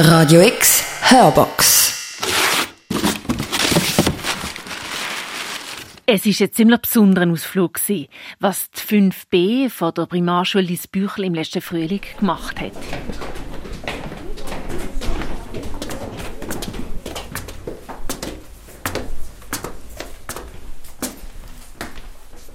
[0.00, 2.22] Radio X Hörbox.
[6.06, 7.80] Es ist ein ziemlich besonderer Ausflug,
[8.38, 12.70] was die 5b von der Primarschule Liesbüchel im letzten Frühling gemacht hat.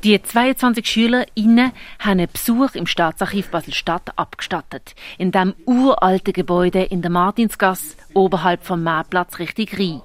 [0.04, 4.96] Die 22 SchülerInnen haben einen Besuch im Staatsarchiv Basel-Stadt abgestattet.
[5.18, 10.02] In dem uralten Gebäude in der Martinsgasse oberhalb vom Marktplatz Richtung Rhein.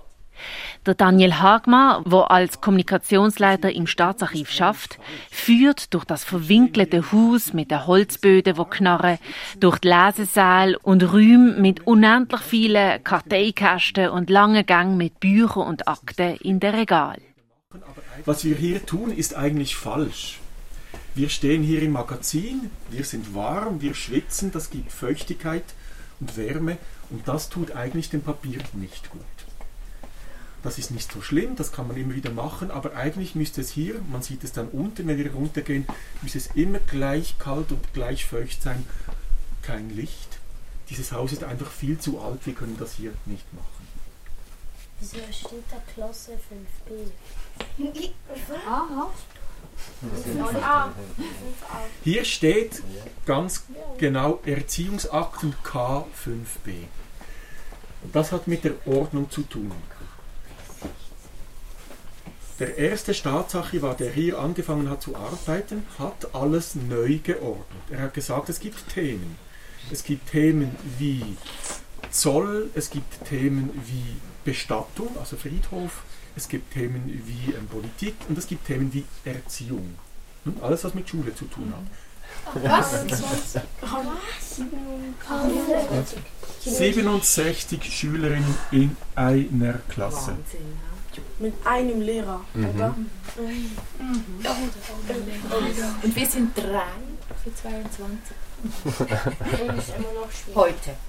[0.86, 5.00] Der Daniel Hagmar, der als Kommunikationsleiter im Staatsarchiv schafft,
[5.32, 9.18] führt durch das verwinkelte Haus mit den Holzböden, wo knarren,
[9.58, 15.88] durch die Lesesäle und Räume mit unendlich vielen Karteikästen und langen Gängen mit Büchern und
[15.88, 17.18] Akten in der Regal.
[18.24, 20.40] Was wir hier tun, ist eigentlich falsch.
[21.14, 25.64] Wir stehen hier im Magazin, wir sind warm, wir schwitzen, das gibt Feuchtigkeit
[26.20, 26.78] und Wärme
[27.10, 29.22] und das tut eigentlich dem Papier nicht gut.
[30.62, 33.70] Das ist nicht so schlimm, das kann man immer wieder machen, aber eigentlich müsste es
[33.70, 35.86] hier, man sieht es dann unten, wenn wir runtergehen,
[36.22, 38.84] müsste es immer gleich kalt und gleich feucht sein.
[39.62, 40.38] Kein Licht.
[40.90, 43.77] Dieses Haus ist einfach viel zu alt, wir können das hier nicht machen.
[45.00, 48.10] Wieso steht da Klasse 5b?
[48.66, 49.10] Aha.
[52.02, 52.82] Hier steht
[53.24, 53.64] ganz
[53.96, 56.86] genau Erziehungsakten K5b.
[58.12, 59.72] Das hat mit der Ordnung zu tun.
[62.58, 67.82] Der erste Staatsarchivar, der hier angefangen hat zu arbeiten, hat alles neu geordnet.
[67.90, 69.38] Er hat gesagt, es gibt Themen.
[69.92, 71.36] Es gibt Themen wie
[72.10, 74.16] Zoll, es gibt Themen wie
[74.48, 76.04] Bestattung, also Friedhof,
[76.34, 79.94] es gibt Themen wie ähm, Politik und es gibt Themen wie Erziehung.
[80.44, 80.56] Hm?
[80.62, 81.84] Alles, was mit Schule zu tun hat.
[82.62, 83.04] Was?
[86.64, 90.34] 67 Schülerinnen in einer Klasse.
[91.38, 92.94] Mit einem Lehrer, oder?
[96.02, 96.84] Und wir sind drei
[97.44, 98.34] für 22.
[100.54, 101.07] Heute.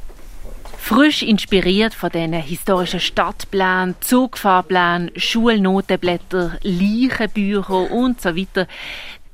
[0.78, 8.66] Frisch inspiriert von diesen historischen Stadtplänen, Zugfahrplänen, Schulnotenblätter, Leichenbücher und so weiter,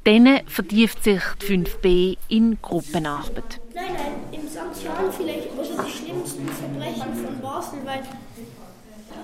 [0.04, 3.62] dann vertieft sich die 5b in Gruppenarbeit.
[3.74, 4.84] Nein, nein, im St.
[4.84, 8.04] Jan vielleicht also die schlimmsten Verbrechen von Basel, weil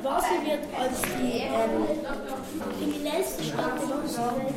[0.03, 1.85] Basel wird als die ähm,
[2.79, 4.55] kriminellste Stadt der Welt.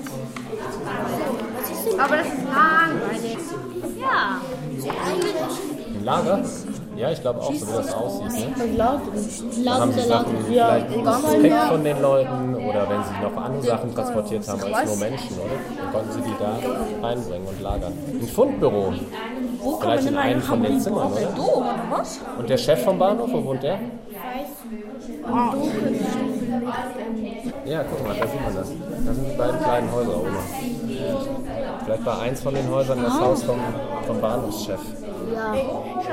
[1.99, 3.39] Aber das ist langweilig.
[4.01, 4.41] Ja.
[5.95, 6.45] Ein Lager?
[6.97, 8.37] Ja, ich glaube auch, so wie das aussieht.
[8.37, 8.55] Ne?
[8.57, 8.65] Da
[9.65, 13.93] Laut haben sie Sachen vielleicht Respekt von den Leuten oder wenn sie noch andere Sachen
[13.95, 15.57] transportiert haben als nur Menschen, oder?
[15.81, 16.59] Dann konnten sie die da
[17.03, 17.93] reinbringen und lagern.
[18.21, 18.95] Ein Fundbüro.
[19.81, 21.35] Vielleicht in einem von den Zimmern, oder?
[22.39, 23.81] Und der Chef vom Bahnhof, wo wohnt der?
[27.65, 28.69] Ja, guck mal, da sieht man das.
[29.05, 30.37] Das sind die beiden kleinen Häuser oben.
[31.85, 33.59] Vielleicht war eins von den Häusern das Haus vom,
[34.07, 34.81] vom Bahnhofschef.
[35.35, 35.53] Ja.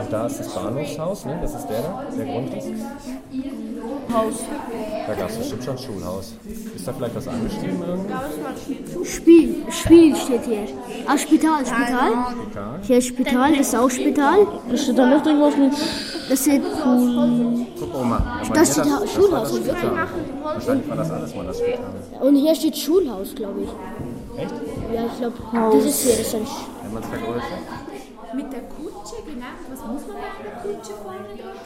[0.01, 1.37] Und da ist das Bahnhofshaus, ne?
[1.41, 2.65] das ist der da, der Grundriss.
[4.13, 4.33] Haus.
[5.07, 6.33] Da gab es bestimmt schon ein Schulhaus.
[6.75, 7.81] Ist da vielleicht was angeschrieben?
[9.05, 10.67] Spiel, Spiel steht hier.
[11.07, 12.11] Ah, Spital, Spital.
[12.51, 12.79] Egal.
[12.81, 14.47] Hier ist Spital, das ist auch Spital.
[14.69, 15.71] Das steht da nicht irgendwas mit
[16.29, 17.65] Das ist cool.
[17.79, 18.41] Guck Oma.
[18.43, 19.31] Aber Das steht das, das Schulhaus.
[19.31, 20.07] war das Spital.
[20.43, 21.79] Wahrscheinlich war das alles mal das Spital.
[22.21, 23.69] Und hier steht Schulhaus, glaube ich.
[24.41, 24.53] Echt?
[24.93, 25.35] Ja, ich glaube,
[25.73, 26.49] dieses hier ist ein Sch
[26.83, 27.90] Wenn man es vergrößert?
[28.33, 29.53] Mit der Kutsche, genau.
[29.69, 31.59] Was muss man mit der Kutsche vorne dran?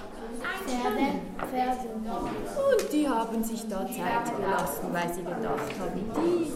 [0.65, 1.07] Pferde?
[1.49, 1.89] Pferde.
[1.95, 6.51] Und die haben sich da Zeit gelassen, weil sie gedacht haben, die,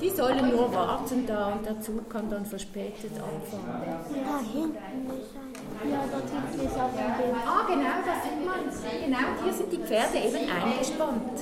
[0.00, 3.82] die sollen nur warten da und der Zug kann dann verspätet anfangen.
[4.24, 5.90] Da hinten ist ein.
[5.90, 7.34] Ja, dort hinten ist auch ein Bild.
[7.44, 8.60] Ah, genau, das sieht man.
[9.04, 11.38] Genau, hier sind die Pferde eben eingespannt.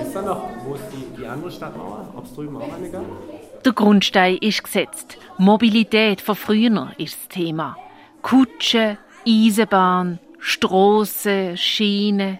[0.00, 2.08] Ist da noch, wo ist die, die andere Stadtmauer?
[2.14, 3.04] Ob es drüben auch eine gab?
[3.64, 5.18] Der Grundstein ist gesetzt.
[5.36, 7.76] Mobilität von früher ist das Thema.
[8.22, 12.38] Kutsche, Eisenbahn, Strassen, Schienen.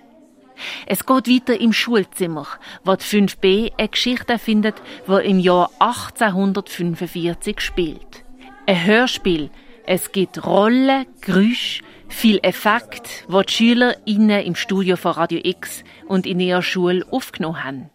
[0.87, 2.47] Es geht weiter im Schulzimmer,
[2.85, 4.76] wo die 5b eine Geschichte erfindet,
[5.06, 8.25] die im Jahr 1845 spielt.
[8.67, 9.50] Ein Hörspiel.
[9.87, 16.26] Es gibt Rollen, Geräusche, viel Effekt, wo die SchülerInnen im Studio von Radio X und
[16.26, 17.91] in ihrer Schule aufgenommen haben.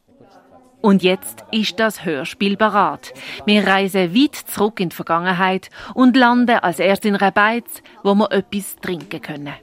[0.84, 3.14] Und jetzt ist das Hörspiel parat.
[3.46, 8.14] Wir reisen weit zurück in die Vergangenheit und landen als erst in einer Beiz, wo
[8.16, 9.54] wir etwas trinken können.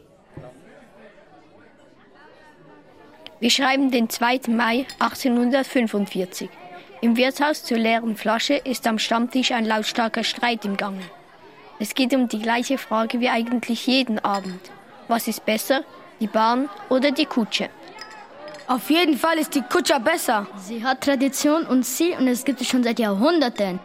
[3.39, 4.41] Wir schreiben den 2.
[4.49, 6.49] Mai 1845.
[7.03, 11.05] Im Wirtshaus zur leeren Flasche ist am Stammtisch ein lautstarker Streit im Gange.
[11.79, 14.71] Es geht um die gleiche Frage wie eigentlich jeden Abend.
[15.07, 15.83] Was ist besser,
[16.19, 17.69] die Bahn oder die Kutsche?
[18.71, 20.47] Auf jeden Fall ist die Kutsche besser.
[20.57, 23.81] Sie hat Tradition und Ziel und es gibt es schon seit Jahrhunderten.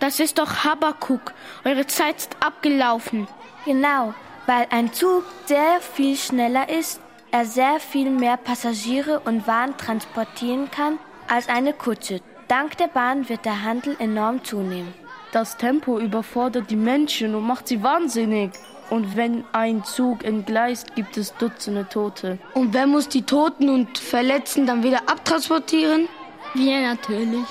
[0.00, 1.32] Das ist doch Habakuk.
[1.64, 3.28] Eure Zeit ist abgelaufen.
[3.64, 4.14] Genau,
[4.46, 7.00] weil ein Zug sehr viel schneller ist,
[7.30, 10.98] er sehr viel mehr Passagiere und Waren transportieren kann
[11.28, 12.20] als eine Kutsche.
[12.48, 14.92] Dank der Bahn wird der Handel enorm zunehmen.
[15.30, 18.50] Das Tempo überfordert die Menschen und macht sie wahnsinnig.
[18.90, 22.38] Und wenn ein Zug entgleist, gibt es Dutzende Tote.
[22.54, 26.08] Und wer muss die Toten und Verletzten dann wieder abtransportieren?
[26.54, 27.44] Wir natürlich.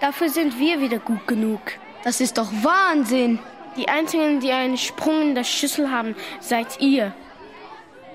[0.00, 1.60] Dafür sind wir wieder gut genug.
[2.04, 3.38] Das ist doch Wahnsinn.
[3.76, 7.12] Die Einzigen, die einen Sprung in der Schüssel haben, seid ihr.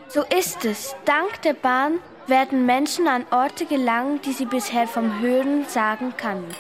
[0.08, 0.96] So ist es.
[1.06, 6.56] Dank der Bahn werden Menschen an Orte gelangen, die sie bisher vom Hören sagen kannten.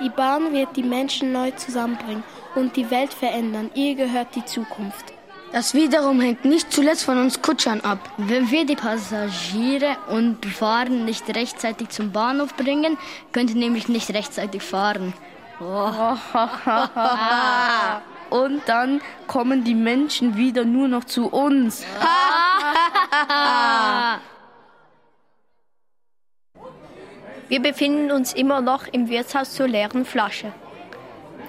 [0.00, 2.22] Die Bahn wird die Menschen neu zusammenbringen
[2.54, 3.70] und die Welt verändern.
[3.74, 5.15] Ihr gehört die Zukunft.
[5.56, 7.98] Das wiederum hängt nicht zuletzt von uns Kutschern ab.
[8.18, 12.98] Wenn wir die Passagiere und Waren nicht rechtzeitig zum Bahnhof bringen,
[13.32, 15.14] könnt ihr nämlich nicht rechtzeitig fahren.
[18.28, 21.86] und dann kommen die Menschen wieder nur noch zu uns.
[27.48, 30.52] Wir befinden uns immer noch im Wirtshaus zur leeren Flasche.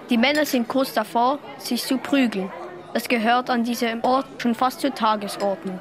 [0.09, 2.49] Die Männer sind kurz davor, sich zu prügeln.
[2.97, 5.79] Das gehört an diesem Ort schon fast zur Tagesordnung.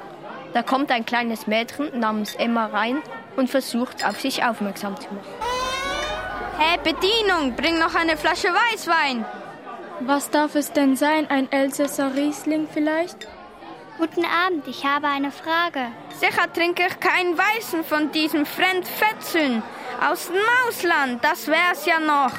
[0.53, 3.01] Da kommt ein kleines Mädchen namens Emma rein
[3.35, 5.27] und versucht, auf sich aufmerksam zu machen.
[6.59, 9.25] Hey, Bedienung, bring noch eine Flasche Weißwein.
[10.01, 11.27] Was darf es denn sein?
[11.27, 13.27] Ein Elsässer Riesling vielleicht?
[13.97, 15.87] Guten Abend, ich habe eine Frage.
[16.19, 19.63] Sicher trinke ich keinen Weißen von diesem Fremdfetzeln.
[20.07, 20.35] Aus dem
[20.67, 22.33] Ausland, das wär's ja noch.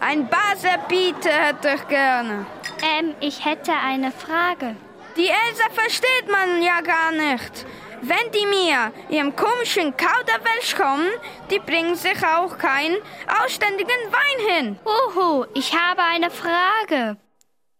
[0.00, 2.46] Ein Baserbiete hätte ich gerne.
[2.82, 4.76] Ähm, ich hätte eine Frage.
[5.16, 7.66] Die Elsa versteht man ja gar nicht.
[8.00, 11.08] Wenn die mir ihrem komischen Kauderwelsch kommen,
[11.50, 12.96] die bringen sich auch keinen
[13.42, 14.78] ausständigen Wein hin.
[14.84, 17.16] Huhu, ich habe eine Frage.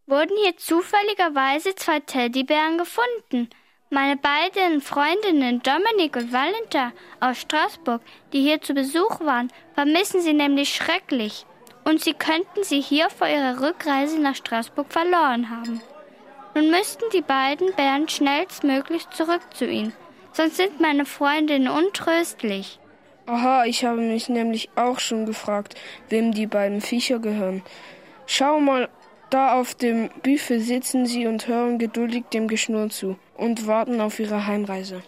[0.06, 3.50] Wurden hier zufälligerweise zwei Teddybären gefunden?
[3.90, 8.00] Meine beiden Freundinnen Dominik und Valentin aus Straßburg,
[8.32, 11.46] die hier zu Besuch waren, vermissen sie nämlich schrecklich.
[11.84, 15.80] Und sie könnten sie hier vor ihrer Rückreise nach Straßburg verloren haben.
[16.54, 19.92] Nun müssten die beiden Bären schnellstmöglich zurück zu ihnen,
[20.32, 22.78] sonst sind meine Freundinnen untröstlich.
[23.26, 25.76] Aha, ich habe mich nämlich auch schon gefragt,
[26.08, 27.62] wem die beiden Viecher gehören.
[28.26, 28.88] Schau mal,
[29.30, 34.20] da auf dem Büffel sitzen sie und hören geduldig dem Geschnurr zu und warten auf
[34.20, 35.02] ihre Heimreise.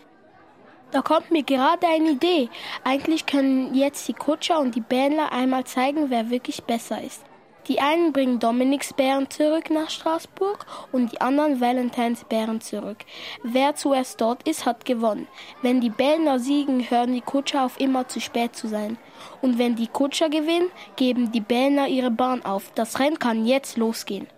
[0.95, 2.49] Da kommt mir gerade eine Idee.
[2.85, 7.21] Eigentlich können jetzt die Kutscher und die Bähnler einmal zeigen, wer wirklich besser ist.
[7.67, 12.99] Die einen bringen Dominiks Bären zurück nach Straßburg und die anderen Valentines Bären zurück.
[13.43, 15.27] Wer zuerst dort ist, hat gewonnen.
[15.63, 18.97] Wenn die Bällner siegen, hören die Kutscher auf immer zu spät zu sein.
[19.43, 22.71] Und wenn die Kutscher gewinnen, geben die Bällner ihre Bahn auf.
[22.77, 24.29] Das Rennen kann jetzt losgehen.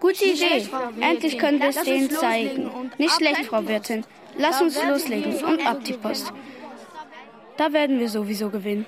[0.00, 0.66] Gute Idee.
[1.00, 2.90] Endlich können wir es denen zeigen.
[2.98, 4.04] Nicht schlecht, Frau Wirtin.
[4.36, 6.32] Lass uns loslegen und ab die Post.
[7.56, 8.86] Da werden wir sowieso gewinnen.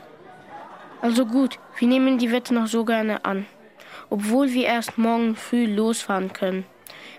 [1.03, 3.47] Also gut, wir nehmen die Wette noch so gerne an.
[4.09, 6.65] Obwohl wir erst morgen früh losfahren können,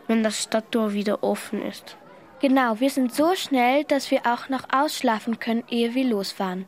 [0.07, 1.97] wenn das Stadttor wieder offen ist.
[2.41, 6.65] Genau, wir sind so schnell, dass wir auch noch ausschlafen können, ehe wir losfahren.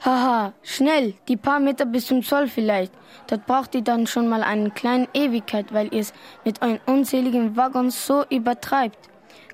[0.00, 2.92] Haha, schnell, die paar Meter bis zum Zoll vielleicht.
[3.26, 6.12] Dort braucht ihr dann schon mal eine kleine Ewigkeit, weil ihr es
[6.44, 8.98] mit euren unzähligen Waggons so übertreibt.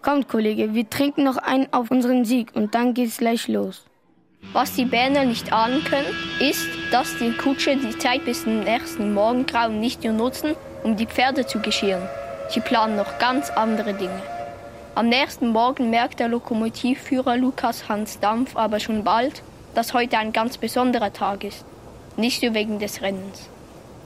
[0.03, 3.87] Kommt, Kollege, wir trinken noch einen auf unseren Sieg und dann geht's gleich los.
[4.53, 9.15] Was die Berner nicht ahnen können, ist, dass die Kutsche die Zeit bis zum nächsten
[9.15, 12.07] Morgengrauen nicht nur nutzen, um die Pferde zu geschirren.
[12.51, 14.23] Sie planen noch ganz andere Dinge.
[14.95, 19.43] Am nächsten Morgen merkt der Lokomotivführer Lukas Hans Dampf aber schon bald,
[19.75, 21.65] dass heute ein ganz besonderer Tag ist.
[22.17, 23.49] Nicht nur wegen des Rennens.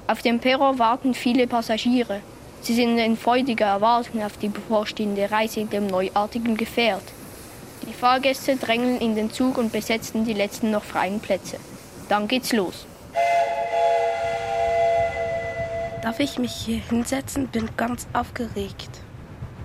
[0.06, 2.20] Auf dem Perron warten viele Passagiere.
[2.62, 7.02] Sie sind in freudiger Erwartung auf die bevorstehende Reise in dem neuartigen Gefährt.
[7.87, 11.58] Die Fahrgäste drängeln in den Zug und besetzen die letzten noch freien Plätze.
[12.08, 12.87] Dann geht's los.
[16.02, 17.48] Darf ich mich hier hinsetzen?
[17.48, 18.90] Bin ganz aufgeregt.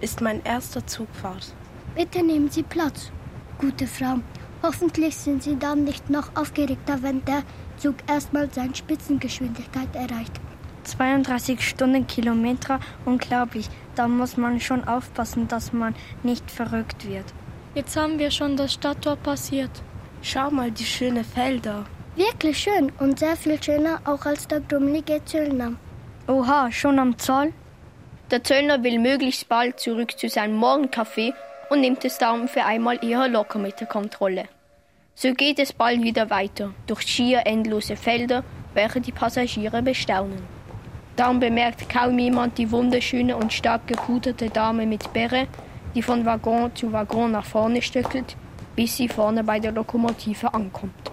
[0.02, 1.54] Ist mein erster Zugfahrt.
[1.96, 3.12] Bitte nehmen Sie Platz,
[3.60, 4.18] gute Frau.
[4.64, 7.44] Hoffentlich sind Sie dann nicht noch aufgeregter, wenn der
[7.78, 10.32] Zug erstmal seine Spitzengeschwindigkeit erreicht.
[10.86, 13.70] 32 Stundenkilometer, unglaublich.
[13.96, 17.26] Da muss man schon aufpassen, dass man nicht verrückt wird.
[17.76, 19.72] Jetzt haben wir schon das Stadttor passiert.
[20.22, 21.86] Schau mal die schönen Felder.
[22.16, 25.74] Wirklich schön und sehr viel schöner auch als der grummelige Zöllner.
[26.28, 27.52] Oha, schon am Zoll?
[28.32, 31.34] Der Zöllner will möglichst bald zurück zu seinem Morgenkaffee
[31.70, 34.46] und nimmt es darum für einmal eher locker mit der Kontrolle.
[35.16, 38.44] So geht es bald wieder weiter, durch schier endlose Felder,
[38.74, 40.42] welche die Passagiere bestaunen.
[41.16, 45.48] Darum bemerkt kaum jemand die wunderschöne und stark gepuderte Dame mit Bäre,
[45.94, 48.36] die von Waggon zu Waggon nach vorne stöckelt,
[48.76, 51.13] bis sie vorne bei der Lokomotive ankommt.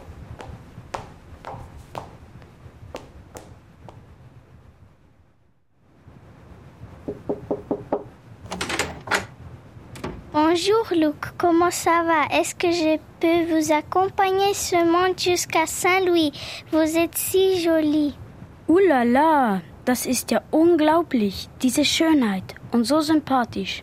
[10.60, 16.32] Bonjour Luc, comment ça va Est-ce que je peux vous accompagner seulement jusqu'à Saint-Louis
[16.70, 18.14] Vous êtes si jolie.
[18.68, 23.82] Ouh là là, das ist ja unglaublich, diese Schönheit und so sympathisch.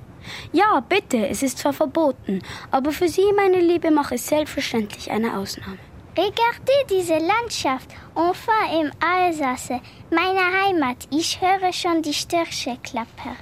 [0.53, 5.35] Ja, bitte, es ist zwar verboten, aber für Sie, meine Liebe, mache ich selbstverständlich eine
[5.35, 5.79] Ausnahme.
[6.15, 9.81] Regardez diese Landschaft, enfin im Alsace,
[10.11, 11.07] meine Heimat.
[11.09, 13.37] Ich höre schon die Störche klappern.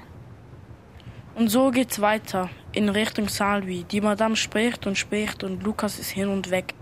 [1.35, 3.85] Und so geht's weiter, in Richtung Saint-Louis.
[3.89, 6.73] Die Madame spricht und spricht und Lukas ist hin und weg.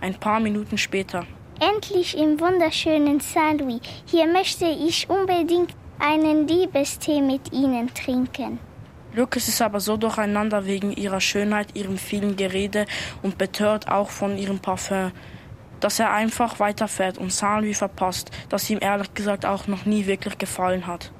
[0.00, 1.26] Ein paar Minuten später.
[1.60, 3.80] Endlich im wunderschönen Saint-Louis.
[4.06, 8.58] Hier möchte ich unbedingt einen Liebestee mit Ihnen trinken.
[9.14, 12.84] Lukas ist aber so durcheinander wegen ihrer Schönheit, ihrem vielen Gerede
[13.22, 15.12] und betört auch von ihrem Parfum,
[15.78, 20.36] dass er einfach weiterfährt und Saint-Louis verpasst, das ihm ehrlich gesagt auch noch nie wirklich
[20.36, 21.12] gefallen hat.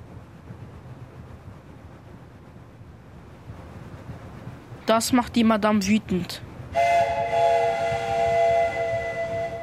[4.87, 6.43] Das macht die Madame wütend.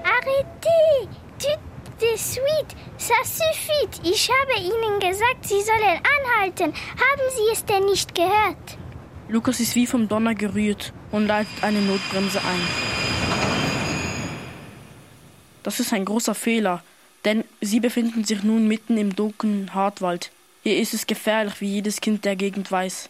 [0.04, 1.08] Arrêtez!
[1.38, 1.60] Tout
[2.00, 2.76] de suite!
[2.98, 4.02] Ça suffit!
[4.04, 6.74] Ich habe Ihnen gesagt, Sie sollen anhalten.
[6.74, 8.78] Haben Sie es denn nicht gehört?
[9.30, 12.62] Lukas ist wie vom Donner gerührt und leitet eine Notbremse ein.
[15.64, 16.84] Das ist ein großer Fehler,
[17.24, 20.32] denn sie befinden sich nun mitten im dunklen Hartwald.
[20.64, 23.10] Hier ist es gefährlich, wie jedes Kind der Gegend weiß.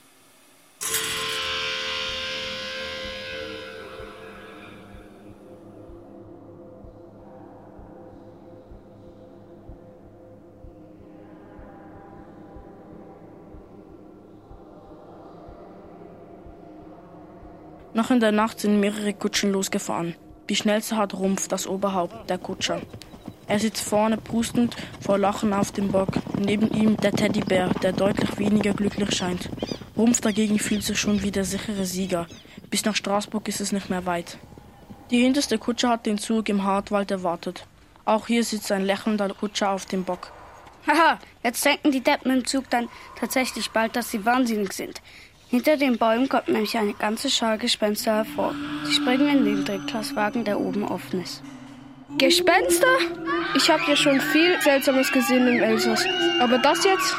[18.02, 20.16] Noch in der Nacht sind mehrere Kutschen losgefahren.
[20.50, 22.82] Die schnellste hat Rumpf, das Oberhaupt, der Kutscher.
[23.46, 26.10] Er sitzt vorne prustend vor Lachen auf dem Bock.
[26.36, 29.50] Neben ihm der Teddybär, der deutlich weniger glücklich scheint.
[29.96, 32.26] Rumpf dagegen fühlt sich schon wie der sichere Sieger.
[32.72, 34.40] Bis nach Straßburg ist es nicht mehr weit.
[35.12, 37.68] Die hinterste Kutsche hat den Zug im Hartwald erwartet.
[38.06, 40.32] Auch hier sitzt ein lächelnder Kutscher auf dem Bock.
[40.88, 42.90] Haha, jetzt denken die Deppen im Zug dann
[43.20, 45.04] tatsächlich bald, dass sie wahnsinnig sind.
[45.52, 48.56] Hinter den Bäumen kommt nämlich eine ganze Schar Gespenster hervor.
[48.86, 51.44] Sie springen in den Drittklasswagen, der oben offen ist.
[52.18, 52.88] Gespenster?
[53.54, 56.06] Ich habe ja schon viel Seltsames gesehen im Elsass.
[56.40, 57.18] Aber das jetzt?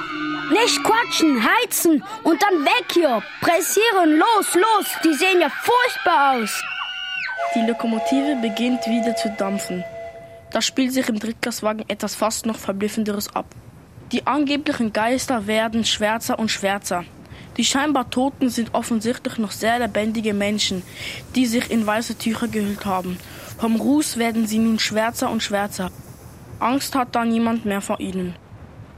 [0.51, 3.23] Nicht quatschen, heizen und dann weg hier.
[3.43, 4.87] Pressieren, los, los.
[5.05, 6.65] Die sehen ja furchtbar aus.
[7.55, 9.85] Die Lokomotive beginnt wieder zu dampfen.
[10.53, 13.45] Da spielt sich im Drittklasswagen etwas fast noch Verblüffenderes ab.
[14.11, 17.05] Die angeblichen Geister werden schwärzer und schwärzer.
[17.57, 20.83] Die scheinbar Toten sind offensichtlich noch sehr lebendige Menschen,
[21.35, 23.19] die sich in weiße Tücher gehüllt haben.
[23.59, 25.91] Vom Ruß werden sie nun schwärzer und schwärzer.
[26.59, 28.35] Angst hat da niemand mehr vor ihnen.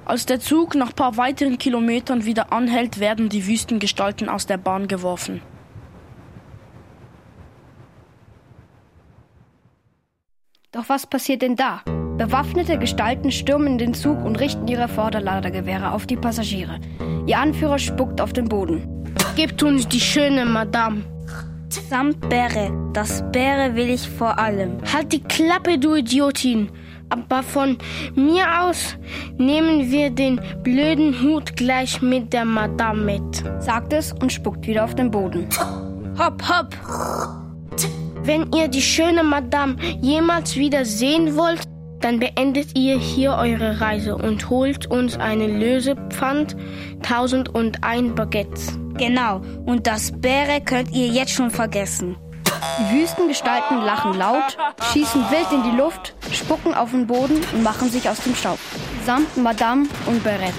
[0.04, 4.86] Als der Zug nach paar weiteren Kilometern wieder anhält, werden die Wüstengestalten aus der Bahn
[4.86, 5.40] geworfen.
[10.72, 11.82] Doch was passiert denn da?
[12.16, 16.78] Bewaffnete Gestalten stürmen den Zug und richten ihre Vorderladergewehre auf die Passagiere.
[17.26, 19.04] Ihr Anführer spuckt auf den Boden.
[19.34, 21.02] Gebt uns die schöne Madame.
[21.90, 22.70] Samt Bäre.
[22.92, 24.78] Das Bäre will ich vor allem.
[24.92, 26.70] Halt die Klappe, du Idiotin.
[27.08, 27.78] Aber von
[28.14, 28.96] mir aus
[29.36, 33.44] nehmen wir den blöden Hut gleich mit der Madame mit.
[33.58, 35.48] Sagt es und spuckt wieder auf den Boden.
[36.16, 36.76] Hopp, hopp.
[38.22, 41.73] Wenn ihr die schöne Madame jemals wieder sehen wollt,
[42.04, 46.54] dann beendet ihr hier eure Reise und holt uns eine Lösepfand,
[47.02, 48.78] 1001 Baguettes.
[48.98, 52.18] Genau, und das Bäre könnt ihr jetzt schon vergessen.
[52.78, 54.58] Die Wüstengestalten lachen laut,
[54.92, 58.58] schießen wild in die Luft, spucken auf den Boden und machen sich aus dem Staub.
[59.06, 60.52] Samt Madame und Berett.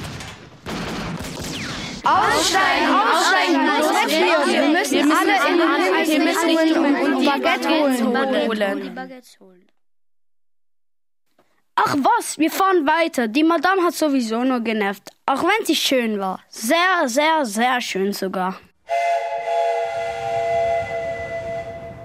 [2.04, 4.48] Aussteigen, aussteigen, los, weg hier.
[4.52, 5.72] Wir müssen alle in den
[6.12, 8.02] Himmelsrichtungen und die Baguette holen.
[11.76, 13.28] Ach was, wir fahren weiter.
[13.28, 15.10] Die Madame hat sowieso nur genervt.
[15.26, 16.40] Auch wenn sie schön war.
[16.50, 18.56] Sehr, sehr, sehr schön sogar.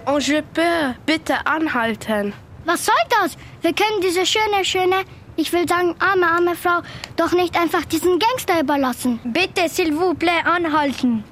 [0.06, 0.94] Oh, je peux.
[1.06, 2.32] Bitte anhalten.
[2.64, 3.36] Was soll das?
[3.62, 5.04] Wir können diese schöne, schöne,
[5.40, 6.82] Ich will sagen, arme, arme Frau,
[7.16, 9.20] doch nicht einfach diesen Gangster überlassen.
[9.24, 11.24] Bitte, s'il vous plaît, anhalten.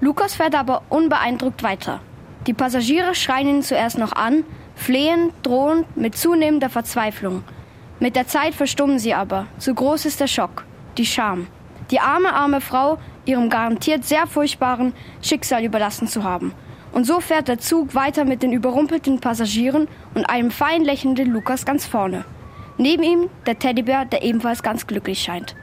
[0.00, 2.00] Lukas fährt aber unbeeindruckt weiter.
[2.48, 4.44] Die Passagiere schreien ihn zuerst noch an,
[4.82, 7.44] flehen, drohen mit zunehmender Verzweiflung.
[8.00, 9.46] Mit der Zeit verstummen sie aber.
[9.58, 10.64] Zu groß ist der Schock,
[10.98, 11.46] die Scham.
[11.90, 16.52] Die arme, arme Frau, ihrem garantiert sehr furchtbaren Schicksal überlassen zu haben.
[16.92, 21.64] Und so fährt der Zug weiter mit den überrumpelten Passagieren und einem fein lächelnden Lukas
[21.64, 22.24] ganz vorne.
[22.76, 25.54] Neben ihm der Teddybär, der ebenfalls ganz glücklich scheint.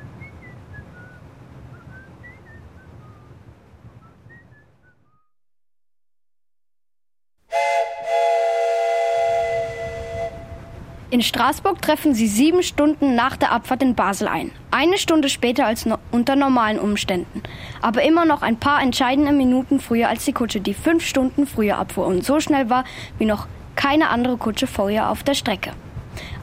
[11.11, 14.51] In Straßburg treffen sie sieben Stunden nach der Abfahrt in Basel ein.
[14.69, 17.41] Eine Stunde später als no unter normalen Umständen.
[17.81, 21.79] Aber immer noch ein paar entscheidende Minuten früher als die Kutsche, die fünf Stunden früher
[21.79, 22.83] abfuhr und so schnell war
[23.17, 25.71] wie noch keine andere Kutsche vorher auf der Strecke.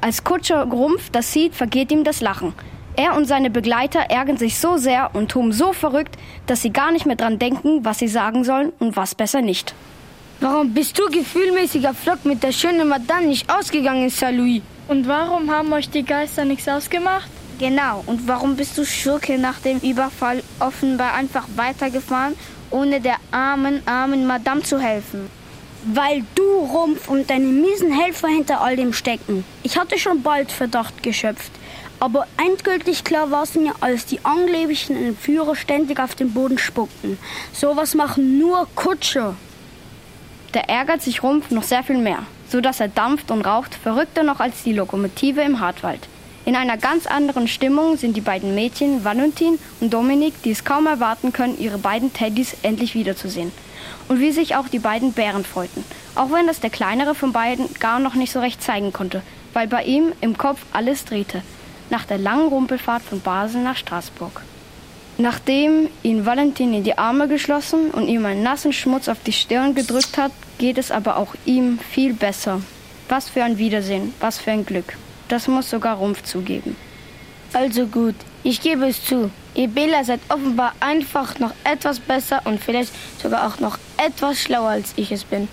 [0.00, 2.52] Als Kutscher Grumpf das sieht, vergeht ihm das Lachen.
[2.96, 6.90] Er und seine Begleiter ärgern sich so sehr und tun so verrückt, dass sie gar
[6.90, 9.74] nicht mehr dran denken, was sie sagen sollen und was besser nicht.
[10.38, 14.60] Warum bist du gefühlmäßiger Flock mit der schönen Madame nicht ausgegangen, Saint-Louis?
[14.86, 17.30] Und warum haben euch die Geister nichts ausgemacht?
[17.58, 22.34] Genau, und warum bist du Schurke nach dem Überfall offenbar einfach weitergefahren,
[22.70, 25.30] ohne der armen, armen Madame zu helfen?
[25.86, 29.42] Weil du, Rumpf, und deine miesen Helfer hinter all dem stecken.
[29.62, 31.52] Ich hatte schon bald Verdacht geschöpft.
[31.98, 37.16] Aber endgültig klar war es mir, als die angeblichen Entführer ständig auf den Boden spuckten.
[37.54, 39.34] Sowas machen nur Kutscher.
[40.54, 44.22] Der ärgert sich Rumpf noch sehr viel mehr, so dass er dampft und raucht, verrückter
[44.22, 46.08] noch als die Lokomotive im Hartwald.
[46.44, 50.86] In einer ganz anderen Stimmung sind die beiden Mädchen, Valentin und Dominik, die es kaum
[50.86, 53.50] erwarten können, ihre beiden Teddys endlich wiederzusehen.
[54.06, 55.84] Und wie sich auch die beiden Bären freuten,
[56.14, 59.22] auch wenn das der kleinere von beiden gar noch nicht so recht zeigen konnte,
[59.54, 61.42] weil bei ihm im Kopf alles drehte,
[61.90, 64.42] nach der langen Rumpelfahrt von Basel nach Straßburg.
[65.18, 69.74] Nachdem ihn Valentin in die Arme geschlossen und ihm einen nassen Schmutz auf die Stirn
[69.74, 72.60] gedrückt hat, geht es aber auch ihm viel besser.
[73.08, 74.96] Was für ein Wiedersehen, was für ein Glück.
[75.28, 76.76] Das muss sogar Rumpf zugeben.
[77.54, 79.30] Also gut, ich gebe es zu.
[79.54, 84.68] Ihr Bela seid offenbar einfach noch etwas besser und vielleicht sogar auch noch etwas schlauer
[84.68, 85.48] als ich es bin.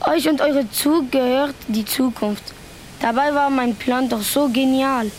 [0.00, 2.54] Euch und eure Zug gehört die Zukunft.
[3.00, 5.10] Dabei war mein Plan doch so genial.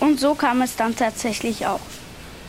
[0.00, 1.80] Und so kam es dann tatsächlich auch.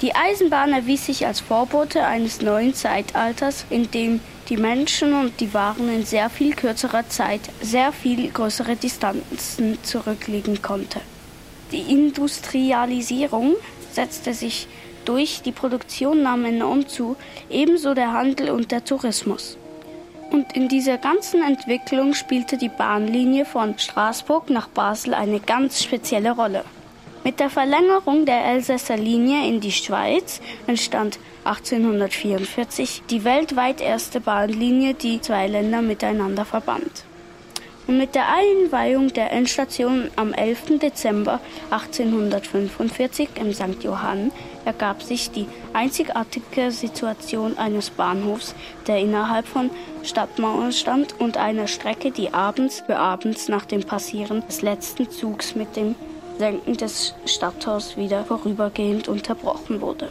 [0.01, 5.53] Die Eisenbahn erwies sich als Vorbote eines neuen Zeitalters, in dem die Menschen und die
[5.53, 11.01] Waren in sehr viel kürzerer Zeit sehr viel größere Distanzen zurücklegen konnte.
[11.71, 13.53] Die Industrialisierung
[13.91, 14.67] setzte sich
[15.05, 17.15] durch, die Produktion nahm enorm zu,
[17.51, 19.57] ebenso der Handel und der Tourismus.
[20.31, 26.31] Und in dieser ganzen Entwicklung spielte die Bahnlinie von Straßburg nach Basel eine ganz spezielle
[26.31, 26.63] Rolle.
[27.23, 34.95] Mit der Verlängerung der Elsässer Linie in die Schweiz entstand 1844 die weltweit erste Bahnlinie,
[34.95, 37.05] die zwei Länder miteinander verband.
[37.85, 40.79] Und mit der Einweihung der Endstation am 11.
[40.79, 43.83] Dezember 1845 im St.
[43.83, 44.31] Johann
[44.65, 48.55] ergab sich die einzigartige Situation eines Bahnhofs,
[48.87, 49.69] der innerhalb von
[50.01, 55.53] Stadtmauern stand und einer Strecke, die abends für abends nach dem Passieren des letzten Zugs
[55.53, 55.95] mit dem
[56.41, 60.09] Senken des Stadttors wieder vorübergehend unterbrochen wurde.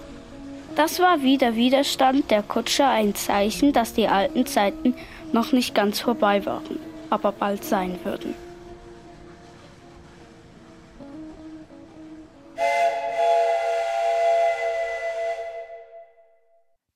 [0.76, 4.94] Das war wie der Widerstand der Kutscher ein Zeichen, dass die alten Zeiten
[5.32, 6.78] noch nicht ganz vorbei waren,
[7.10, 8.36] aber bald sein würden.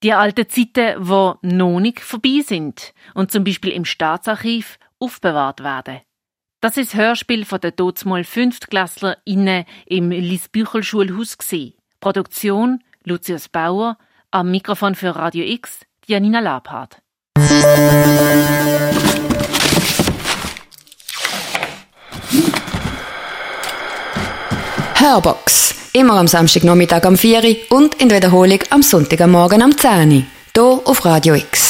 [0.05, 6.03] Die alten Zeiten, wo noch nicht vorbei sind und zum Beispiel im Staatsarchiv aufbewahrt werden.
[6.65, 11.37] Das ist das Hörspiel von der Dotsmal Fünftklässler innen im Liesbüchel-Schulhaus
[12.01, 13.99] Produktion Lucius Bauer,
[14.31, 17.03] am Mikrofon für Radio X Janina Labhardt.
[24.95, 25.91] Hörbox.
[25.93, 31.05] Immer am Samstagnachmittag am 4 und in der Wiederholung am Sonntagmorgen am 10 Hier auf
[31.05, 31.64] Radio X.